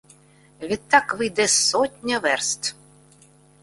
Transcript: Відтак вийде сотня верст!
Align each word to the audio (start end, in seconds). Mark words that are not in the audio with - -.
Відтак 0.61 1.15
вийде 1.19 1.47
сотня 1.47 2.19
верст! 2.19 2.75